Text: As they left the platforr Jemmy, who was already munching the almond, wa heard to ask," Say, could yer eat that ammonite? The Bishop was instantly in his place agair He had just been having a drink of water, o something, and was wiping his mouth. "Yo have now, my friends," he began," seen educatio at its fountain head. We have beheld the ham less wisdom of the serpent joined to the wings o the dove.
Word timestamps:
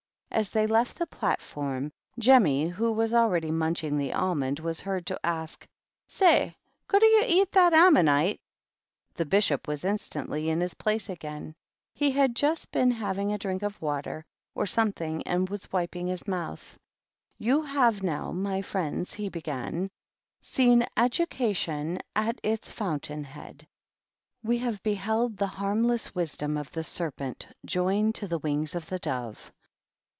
As 0.33 0.49
they 0.51 0.65
left 0.65 0.97
the 0.97 1.05
platforr 1.05 1.91
Jemmy, 2.17 2.69
who 2.69 2.93
was 2.93 3.13
already 3.13 3.51
munching 3.51 3.97
the 3.97 4.13
almond, 4.13 4.61
wa 4.61 4.73
heard 4.81 5.05
to 5.07 5.19
ask," 5.25 5.67
Say, 6.07 6.55
could 6.87 7.01
yer 7.03 7.25
eat 7.27 7.51
that 7.51 7.73
ammonite? 7.73 8.39
The 9.13 9.25
Bishop 9.25 9.67
was 9.67 9.83
instantly 9.83 10.49
in 10.49 10.61
his 10.61 10.73
place 10.73 11.09
agair 11.09 11.53
He 11.93 12.11
had 12.11 12.33
just 12.33 12.71
been 12.71 12.91
having 12.91 13.33
a 13.33 13.37
drink 13.37 13.61
of 13.61 13.79
water, 13.81 14.25
o 14.55 14.63
something, 14.63 15.21
and 15.23 15.49
was 15.49 15.69
wiping 15.69 16.07
his 16.07 16.25
mouth. 16.29 16.79
"Yo 17.37 17.61
have 17.63 18.01
now, 18.01 18.31
my 18.31 18.61
friends," 18.61 19.13
he 19.13 19.27
began," 19.27 19.89
seen 20.39 20.87
educatio 20.95 21.99
at 22.15 22.39
its 22.41 22.71
fountain 22.71 23.25
head. 23.25 23.67
We 24.41 24.59
have 24.59 24.81
beheld 24.81 25.35
the 25.35 25.47
ham 25.47 25.83
less 25.83 26.15
wisdom 26.15 26.55
of 26.55 26.71
the 26.71 26.85
serpent 26.85 27.49
joined 27.65 28.15
to 28.15 28.29
the 28.29 28.39
wings 28.39 28.73
o 28.77 28.79
the 28.79 28.97
dove. 28.99 29.51